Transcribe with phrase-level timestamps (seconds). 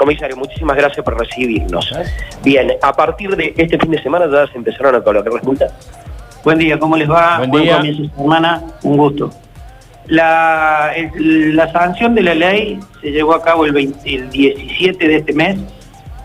[0.00, 1.92] Comisario, muchísimas gracias por recibirnos.
[2.42, 5.70] Bien, a partir de este fin de semana ya se empezaron a colocar las multas.
[6.42, 7.36] Buen día, ¿cómo les va?
[7.36, 7.76] Buen día.
[7.76, 9.30] comienzo de semana, un gusto.
[10.06, 15.06] La, el- la sanción de la ley se llevó a cabo el, 20 el 17
[15.06, 15.58] de este mes.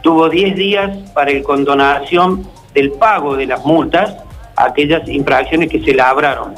[0.02, 4.16] Tuvo 10 días para el condonación del pago de las multas
[4.56, 6.56] a aquellas infracciones que se labraron.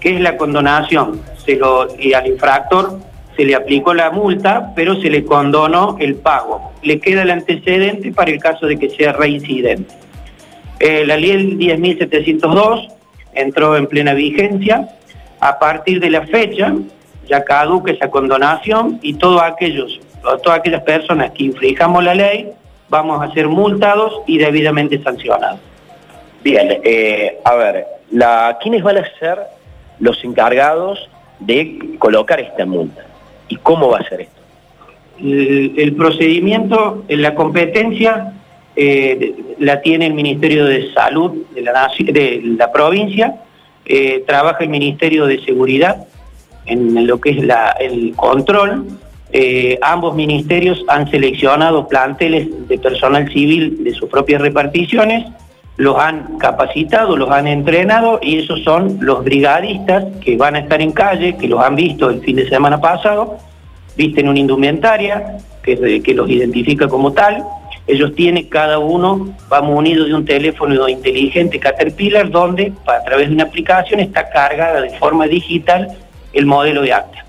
[0.00, 1.20] ¿Qué es la condonación?
[1.46, 2.98] Se lo, y al infractor
[3.38, 6.72] se le aplicó la multa, pero se le condonó el pago.
[6.82, 9.94] Le queda el antecedente para el caso de que sea reincidente.
[10.80, 12.92] Eh, la ley 10.702
[13.34, 14.88] entró en plena vigencia.
[15.38, 16.74] A partir de la fecha
[17.28, 20.00] ya caduca esa condonación y todos aquellos,
[20.42, 22.50] todas aquellas personas que infringamos la ley
[22.88, 25.60] vamos a ser multados y debidamente sancionados.
[26.42, 29.38] Bien, eh, a ver, la, ¿quiénes van a ser
[30.00, 33.04] los encargados de colocar esta multa?
[33.48, 34.38] ¿Y cómo va a ser esto?
[35.20, 38.34] El, procedimiento, en la competencia,
[38.76, 43.34] eh, la tiene el Ministerio de Salud de la, provincia,
[43.84, 46.06] eh, trabaja el Ministerio de Seguridad
[46.66, 47.38] en lo que es
[47.80, 48.86] el control.
[49.32, 55.26] Eh, ambos ministerios han seleccionado planteles de personal civil de sus propias reparticiones,
[55.78, 60.82] los han capacitado, los han entrenado y esos son los brigadistas que van a estar
[60.82, 63.38] en calle, que los han visto el fin de semana pasado,
[63.96, 67.44] visten una indumentaria que, que los identifica como tal.
[67.86, 73.34] Ellos tienen, cada uno va munido de un teléfono inteligente Caterpillar, donde a través de
[73.34, 75.96] una aplicación está cargada de forma digital
[76.32, 77.24] el modelo de acta.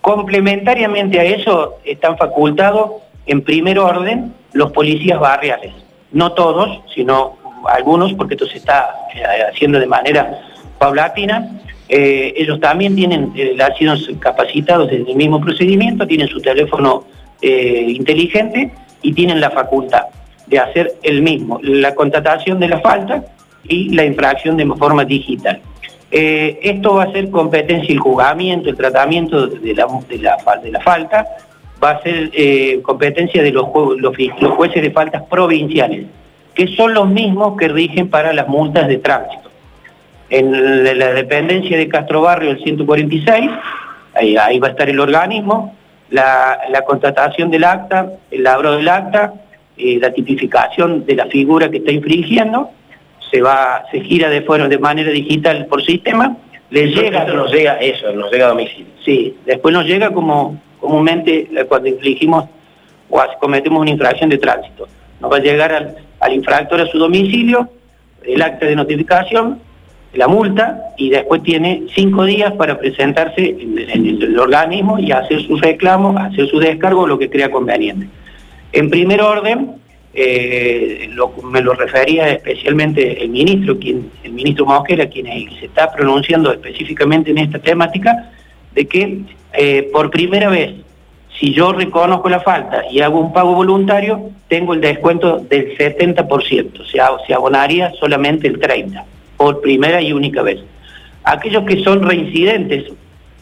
[0.00, 2.90] Complementariamente a eso están facultados
[3.26, 5.72] en primer orden los policías barriales.
[6.10, 10.40] No todos, sino algunos, porque esto se está eh, haciendo de manera
[10.78, 11.60] paulatina.
[11.88, 17.04] Eh, ellos también tienen, eh, han sido capacitados en el mismo procedimiento, tienen su teléfono
[17.40, 18.70] eh, inteligente
[19.00, 20.02] y tienen la facultad
[20.46, 23.24] de hacer el mismo, la contratación de la falta
[23.64, 25.60] y la infracción de forma digital.
[26.10, 31.26] Esto va a ser competencia, el juzgamiento, el tratamiento de la, de la, falta,
[31.82, 32.30] va a ser
[32.80, 36.06] competencia de los jueces de faltas provinciales,
[36.58, 39.48] que son los mismos que rigen para las multas de tránsito.
[40.28, 43.48] En la, dependencia de Castro Barrio, el 146,
[44.14, 45.76] ahí, ahí va a estar el organismo,
[46.10, 49.34] la, la contratación del acta, el labro del acta,
[49.76, 52.70] eh, la tipificación de la figura que está infringiendo,
[53.30, 56.38] se va, se gira de fuera de manera digital por sistema,
[56.70, 58.92] le llega, Esto nos llega, eso, nos llega a domicilio.
[59.04, 62.46] sí, después nos llega como comúnmente eh, cuando infligimos
[63.08, 64.88] o cometemos una infracción de tránsito.
[65.20, 67.68] Nos va a llegar al, al infractor a su domicilio,
[68.24, 69.60] el acta de notificación,
[70.14, 75.60] la multa y después tiene cinco días para presentarse en, el organismo y hacer sus
[75.60, 78.08] reclamos, hacer su descargo, lo que crea conveniente.
[78.72, 79.72] En primer orden,
[80.14, 81.10] eh,
[81.44, 85.26] me lo refería especialmente el ministro, quien, el ministro Mosquera, quien
[85.58, 88.30] se está pronunciando específicamente en esta temática,
[88.74, 89.20] de que
[89.52, 90.74] eh, por primera vez,
[91.38, 96.80] si yo reconozco la falta y hago un pago voluntario, tengo el descuento del 70%,
[96.80, 99.02] o sea, se abonaría solamente el 30%,
[99.36, 100.58] por primera y única vez.
[101.24, 102.84] Aquellos que son reincidentes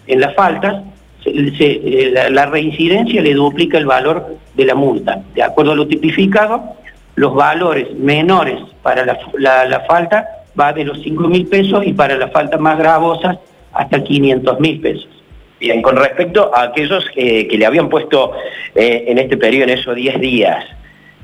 [0.07, 0.83] en las faltas,
[1.25, 5.23] eh, la, reincidencia le duplica el valor de la multa.
[5.35, 6.63] De acuerdo a lo tipificado,
[7.17, 10.27] los valores menores para la, la- la falta
[10.59, 13.39] va de los 5 mil pesos y para las faltas más gravosas
[13.73, 15.09] hasta 500 mil pesos.
[15.59, 18.33] Bien, con respecto a aquellos eh, que le habían puesto
[18.75, 20.65] eh, en este periodo, en esos 10 días,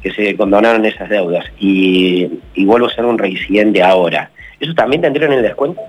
[0.02, 5.02] que se condonaron esas deudas, y, y vuelvo a ser un reincidente ahora, ¿eso también
[5.02, 5.80] tendrían el descuento?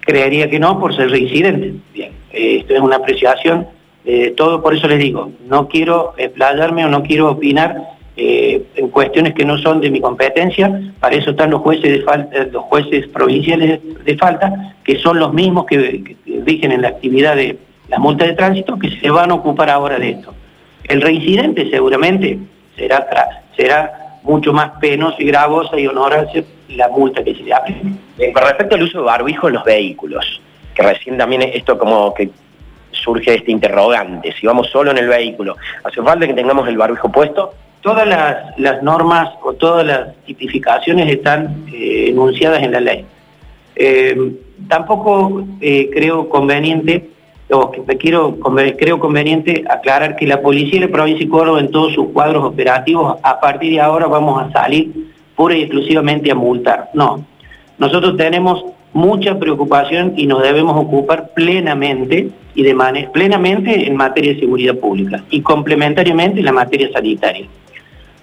[0.00, 1.74] Creería que no por ser reincidente.
[1.92, 3.68] Bien, eh, esto es una apreciación,
[4.04, 7.76] eh, todo por eso les digo, no quiero explayarme o no quiero opinar
[8.16, 12.02] eh, en cuestiones que no son de mi competencia, para eso están los jueces de
[12.02, 17.36] falta, los jueces provinciales de falta, que son los mismos que rigen en la actividad
[17.36, 17.58] de
[17.88, 20.34] la multa de tránsito, que se van a ocupar ahora de esto.
[20.84, 22.38] El reincidente seguramente
[22.76, 23.06] será,
[23.56, 27.82] será mucho más penoso y gravosa y honorable la multa que se le aplique.
[28.16, 30.40] Bien, con respecto al uso de barbijo en los vehículos,
[30.74, 32.30] que recién también esto como que
[32.92, 37.10] surge este interrogante, si vamos solo en el vehículo, ¿hace falta que tengamos el barbijo
[37.10, 37.52] puesto?
[37.80, 43.04] Todas las, las normas o todas las tipificaciones están eh, enunciadas en la ley.
[43.74, 44.16] Eh,
[44.68, 47.10] tampoco eh, creo conveniente,
[47.50, 48.38] o que quiero,
[48.78, 52.44] creo conveniente aclarar que la Policía de la Provincia de Córdoba en todos sus cuadros
[52.44, 54.90] operativos, a partir de ahora vamos a salir
[55.36, 56.90] pura y exclusivamente a multar.
[56.94, 57.24] No,
[57.78, 64.34] nosotros tenemos mucha preocupación y nos debemos ocupar plenamente y de manera plenamente en materia
[64.34, 67.46] de seguridad pública y complementariamente en la materia sanitaria.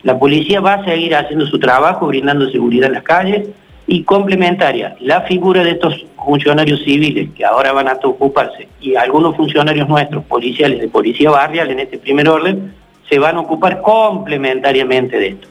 [0.03, 3.49] La policía va a seguir haciendo su trabajo, brindando seguridad en las calles
[3.87, 9.35] y complementaria, la figura de estos funcionarios civiles que ahora van a ocuparse y algunos
[9.35, 12.73] funcionarios nuestros, policiales de policía barrial en este primer orden,
[13.09, 15.47] se van a ocupar complementariamente de esto.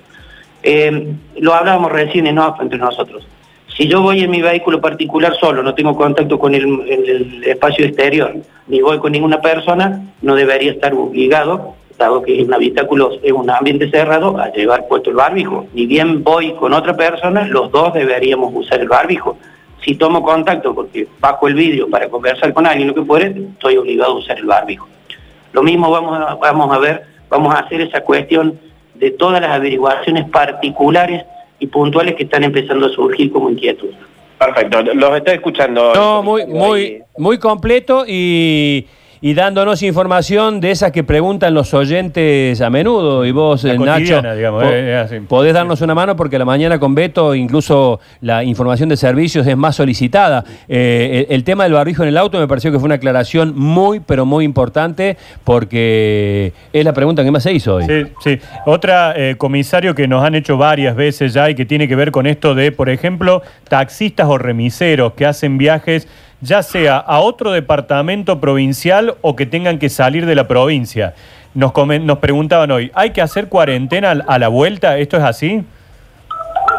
[0.62, 3.26] Eh, lo hablábamos recién en off entre nosotros.
[3.76, 8.34] Si yo voy en mi vehículo particular solo, no tengo contacto con el, espacio exterior,
[8.66, 13.32] ni voy con ninguna persona, no debería estar obligado, dado que es un habitáculo, es
[13.32, 15.66] un ambiente cerrado, a llevar puesto el barbijo.
[15.74, 19.38] Ni bien voy con otra persona, los dos deberíamos usar el barbijo.
[19.88, 23.78] Si tomo contacto porque bajo el vidrio para conversar con alguien, lo que fuere, estoy
[23.78, 24.86] obligado a usar el barbijo.
[25.54, 28.60] Lo mismo vamos a, vamos a ver, vamos a hacer esa cuestión
[28.96, 31.24] de todas las averiguaciones particulares
[31.58, 33.88] y puntuales que están empezando a surgir como inquietud.
[34.38, 35.94] Perfecto, los estoy escuchando.
[35.94, 38.86] No, muy, muy, muy completo y
[39.20, 43.24] y dándonos información de esas que preguntan los oyentes a menudo.
[43.24, 44.22] Y vos, eh, Nacho,
[45.28, 49.56] podés darnos una mano porque la mañana con Beto incluso la información de servicios es
[49.56, 50.44] más solicitada.
[50.68, 54.00] Eh, el, tema del barbijo en el auto me pareció que fue una aclaración muy,
[54.00, 57.84] pero muy importante porque es la pregunta que más se hizo hoy.
[57.86, 58.38] Sí, sí.
[58.66, 62.10] Otra, eh, comisario, que nos han hecho varias veces ya y que tiene que ver
[62.10, 66.08] con esto de, por ejemplo, taxistas o remiseros que hacen viajes
[66.40, 71.14] ya sea a otro departamento provincial o que tengan que salir de la provincia.
[71.54, 74.98] Nos, nos preguntaban hoy, ¿hay que hacer cuarentena a la vuelta?
[74.98, 75.64] ¿Esto es así?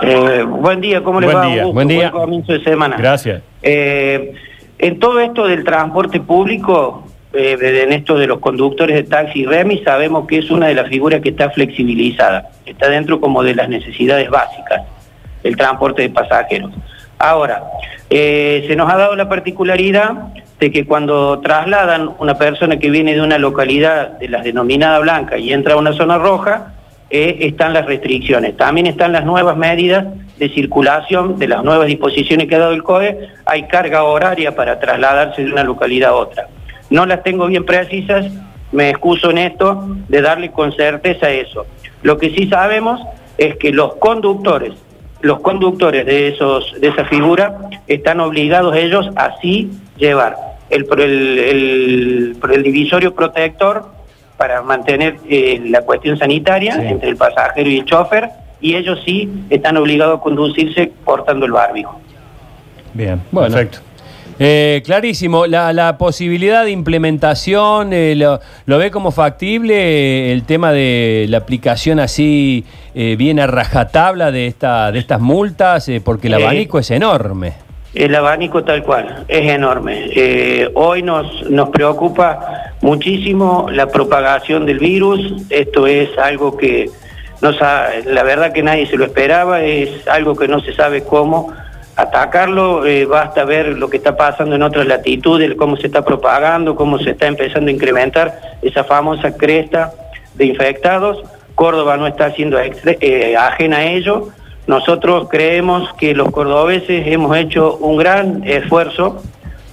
[0.01, 1.45] Eh, buen día, ¿cómo les va?
[1.45, 1.65] Día.
[1.65, 2.11] Buen día.
[2.11, 2.95] Buen comienzo de semana.
[2.97, 3.41] Gracias.
[3.61, 4.33] Eh,
[4.77, 7.03] en todo esto del transporte público,
[7.33, 10.75] eh, en esto de los conductores de taxi y remis, sabemos que es una de
[10.75, 12.49] las figuras que está flexibilizada.
[12.65, 14.83] Está dentro como de las necesidades básicas,
[15.43, 16.71] el transporte de pasajeros.
[17.19, 17.65] Ahora,
[18.09, 23.13] eh, se nos ha dado la particularidad de que cuando trasladan una persona que viene
[23.13, 26.73] de una localidad de las denominadas blanca y entra a una zona roja,
[27.09, 28.55] eh, están las restricciones.
[28.55, 30.05] También están las nuevas medidas
[30.37, 34.79] de circulación, de las nuevas disposiciones que ha dado el COE, hay carga horaria para
[34.79, 36.47] trasladarse de una localidad a otra.
[36.89, 38.27] No las tengo bien precisas,
[38.71, 41.65] me excuso en esto de darle con certeza eso.
[42.01, 43.01] Lo que sí sabemos
[43.37, 44.73] es que los conductores
[45.21, 47.57] los conductores de, esos, de esa figura
[47.87, 50.37] están obligados ellos a sí llevar
[50.69, 53.85] el, el, el, divisorio protector
[54.37, 58.29] para mantener eh, la cuestión sanitaria entre el pasajero y el chofer
[58.61, 61.99] y ellos sí están obligados a conducirse portando el barbijo.
[62.93, 63.55] Bien, bueno.
[63.55, 63.88] perfecto.
[64.41, 71.25] Eh, clarísimo, la, posibilidad de implementación, eh, lo, ve como factible eh, el tema de
[71.27, 72.63] la aplicación así
[72.93, 75.89] bien a rajatabla de, esta, de estas multas?
[76.03, 77.53] porque el abanico es enorme.
[77.93, 80.09] El abanico tal cual, es enorme.
[80.73, 86.89] hoy nos, nos preocupa muchísimo la propagación del virus, esto es algo que
[87.41, 91.53] no la verdad que nadie se lo esperaba, es algo que no se sabe cómo
[92.01, 96.75] atacarlo, eh, basta ver lo que está pasando en otras latitudes, cómo se está propagando,
[96.75, 99.93] cómo se está empezando a incrementar esa famosa cresta
[100.35, 101.23] de infectados.
[101.55, 104.29] Córdoba no está siendo eh, ajena a ello.
[104.67, 109.21] Nosotros creemos que los cordobeses hemos hecho un gran esfuerzo,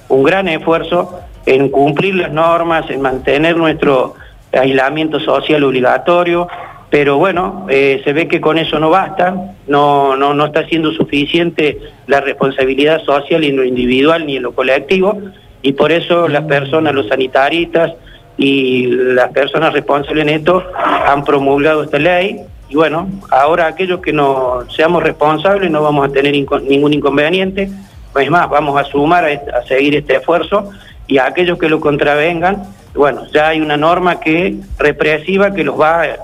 [0.08, 4.14] un gran esfuerzo en cumplir las normas, en mantener nuestro
[4.52, 6.48] aislamiento social obligatorio,
[6.90, 10.92] pero bueno, eh, se ve que con eso no basta, no, no, no está siendo
[10.92, 15.18] suficiente la responsabilidad social en lo individual ni en lo colectivo,
[15.62, 17.92] y por eso las personas, los sanitaristas
[18.38, 24.12] y las personas responsables en esto han promulgado esta ley, y bueno, ahora aquellos que
[24.12, 27.68] no seamos responsables no vamos a tener ningún inconveniente,
[28.20, 30.70] es más, vamos a sumar a, a seguir este esfuerzo,
[31.08, 32.62] y a aquellos que lo contravengan,
[32.94, 36.16] bueno, ya hay una norma que represiva que los va a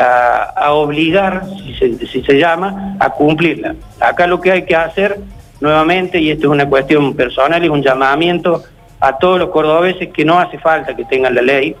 [0.00, 3.74] a, obligar, si se, llama, a cumplirla.
[4.00, 5.18] Acá lo que hay que hacer
[5.60, 8.62] nuevamente, y esto es una cuestión personal, es un llamamiento
[8.98, 11.76] a todos los cordobeses que no hace falta que tengan la ley,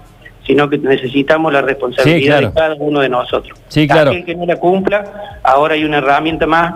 [0.46, 3.58] sino que necesitamos la responsabilidad de cada uno de nosotros.
[3.68, 4.10] Sí, claro.
[4.10, 6.74] Aquel que no la cumpla, ahora hay una herramienta más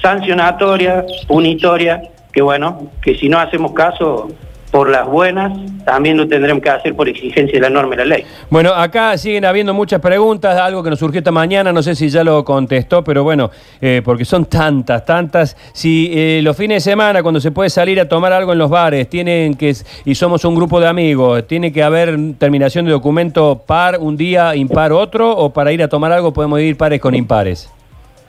[0.00, 4.28] sancionatoria, punitoria, que bueno, que si no hacemos caso
[4.72, 5.52] por las buenas,
[5.84, 8.24] también lo tendremos que hacer por exigencia de la norma y la ley.
[8.48, 12.08] Bueno, acá siguen habiendo muchas preguntas, algo que nos surgió esta mañana, no sé si
[12.08, 13.50] ya lo contestó, pero bueno,
[13.82, 15.58] eh, porque son tantas, tantas.
[15.74, 18.70] Si eh, los fines de semana, cuando se puede salir a tomar algo en los
[18.70, 19.76] bares, tienen que,
[20.06, 24.56] y somos un grupo de amigos, tiene que haber terminación de documento par un día,
[24.56, 27.70] impar otro, o para ir a tomar algo podemos ir pares con impares.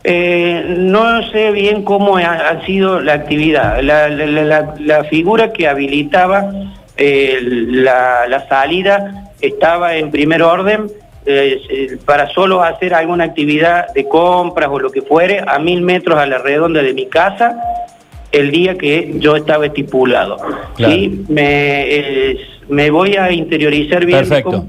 [0.06, 3.82] Eh, no sé bien cómo ha, sido la actividad.
[3.82, 6.52] La, figura que habilitaba
[6.98, 10.88] eh, la, salida estaba en primer orden
[11.26, 16.20] eh, para solo hacer alguna actividad de compras o lo que fuere a mil metros
[16.20, 17.56] a la redonda de mi casa
[18.34, 20.38] el día que yo estaba estipulado.
[21.30, 22.36] Me,
[22.68, 24.68] me, voy a interiorizar bien cómo,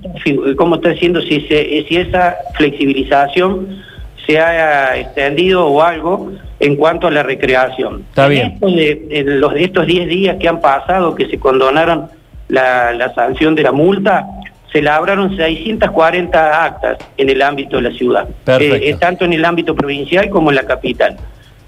[0.56, 3.82] cómo, está haciendo, si, si esa flexibilización
[4.26, 8.04] se ha extendido o algo en cuanto a la recreación.
[8.09, 8.59] Está bien.
[8.62, 12.09] en los estos 10 días que han pasado, que se condonaron
[12.49, 14.26] la, sanción de la multa,
[14.73, 19.75] se labraron 640 actas en el ámbito de la ciudad, eh, tanto en el ámbito
[19.75, 21.16] provincial como en la capital.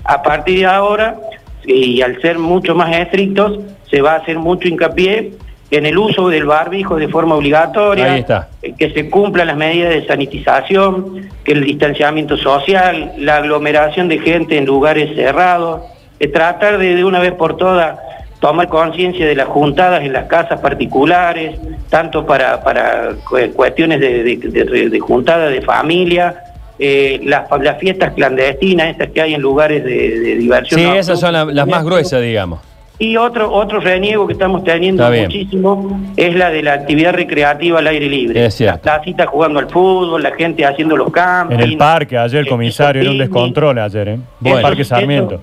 [0.05, 1.17] A partir de ahora,
[1.65, 3.61] y al ser mucho más estrictos,
[3.91, 5.33] se va a hacer mucho hincapié
[5.70, 10.06] en el uso del barbijo de forma obligatoria, eh, que se cumplan las medidas de
[10.06, 15.82] sanitización, que el distanciamiento social, la aglomeración de gente en lugares cerrados,
[16.32, 17.99] tratar de de una vez por todas
[18.40, 21.58] tomar conciencia de las juntadas en las casas particulares,
[21.88, 23.11] tanto para, para
[23.54, 24.37] cuestiones de,
[24.90, 26.44] de, juntada de familia,
[26.78, 30.80] eh, las, las, fiestas clandestinas, estas que hay en lugares de, diversión.
[30.80, 32.61] Sí, esas son las más gruesas, digamos.
[32.99, 37.87] Y otro, otro reniego que estamos teniendo muchísimo es la de la actividad recreativa al
[37.88, 38.47] aire libre.
[38.47, 38.61] Es.
[38.61, 41.55] Las citas jugando al fútbol, la gente haciendo los campos.
[41.55, 44.19] En el parque, ayer el comisario, era un descontrol ayer, ¿eh?
[44.45, 45.41] en el Parque Sarmiento.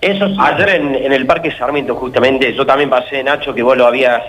[0.00, 3.86] Eso, ayer en, en, el Parque Sarmiento, justamente, yo también pasé, Nacho, que vos lo
[3.86, 4.22] habías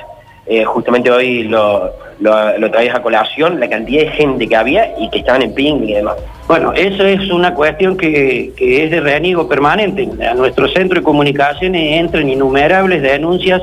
[0.50, 5.10] eh, justamente hoy lo, lo, traías a colación, la cantidad de gente que había y
[5.10, 6.15] que estaban en ping y demás.
[6.48, 10.10] Bueno, eso es una cuestión que, es de reniego permanente.
[10.27, 13.62] A nuestro centro de comunicaciones entran innumerables denuncias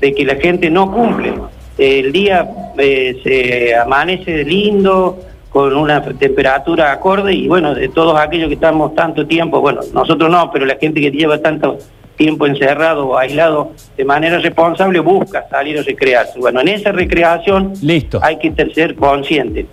[0.00, 1.34] de que la gente no cumple.
[1.76, 2.48] El día
[2.78, 5.18] eh, se amanece lindo,
[5.52, 10.30] con una temperatura acorde y bueno, de todos aquellos que estamos tanto tiempo, bueno, nosotros
[10.30, 11.76] no, pero la gente que lleva tanto
[12.22, 16.38] tiempo encerrado o aislado de manera responsable busca salir a recrearse.
[16.38, 18.20] Bueno, en esa recreación Listo.
[18.22, 19.66] hay que ser consciente.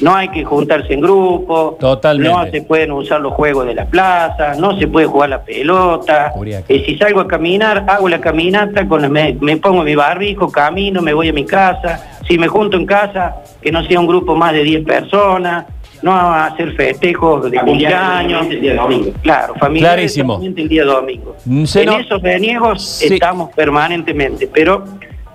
[0.00, 2.30] No hay que juntarse en grupo, Totalmente.
[2.32, 6.32] no se pueden usar los juegos de la plaza, no se puede jugar la pelota.
[6.68, 11.00] Eh, si salgo a caminar, hago la caminata, con me, me pongo mi barbijo, camino,
[11.00, 12.18] me voy a mi casa.
[12.28, 15.64] Si me junto en casa, que no sea un grupo más de 10 personas,
[16.06, 18.46] no a hacer festejos de cumpleaños.
[18.48, 19.10] El día domingo.
[19.22, 21.36] Claro, familiarmente el día domingo.
[21.44, 24.84] Mm, en esos reniegos estamos permanentemente, pero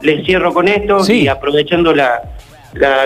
[0.02, 2.22] les cierro con esto y aprovechando la,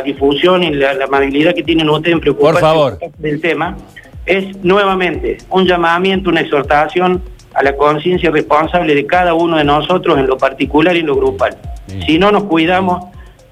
[0.06, 3.76] difusión y la, amabilidad que tienen ustedes en preocuparse del tema,
[4.28, 7.24] es nuevamente un llamamiento, una exhortación
[7.56, 11.16] a la conciencia responsable de cada uno de nosotros en lo particular y en lo
[11.16, 11.58] grupal.
[12.06, 13.06] Si no nos cuidamos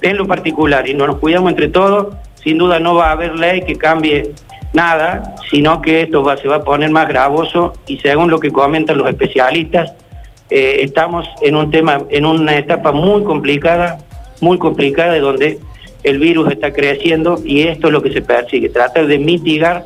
[0.03, 3.35] en lo particular y no nos cuidamos entre todos, sin duda no va a haber
[3.35, 4.31] ley que cambie
[4.73, 8.51] nada, sino que esto va, se va a poner más gravoso y según lo que
[8.51, 9.93] comentan los especialistas,
[10.49, 13.99] eh, estamos en un tema, en una etapa muy complicada,
[14.41, 15.59] muy complicada de donde
[16.03, 19.85] el virus está creciendo y esto es lo que se persigue, tratar de mitigar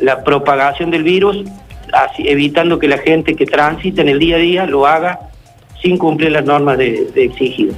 [0.00, 1.44] la propagación del virus,
[2.18, 5.20] evitando que la gente que transita en el día a día lo haga
[5.80, 7.74] sin cumplir las normas de, de exigido.